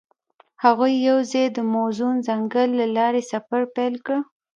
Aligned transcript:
هغوی 0.63 0.93
یوځای 1.07 1.45
د 1.51 1.57
موزون 1.73 2.15
ځنګل 2.27 2.69
له 2.79 2.85
لارې 2.97 3.21
سفر 3.31 3.61
پیل 3.75 3.95
کړ. 4.05 4.17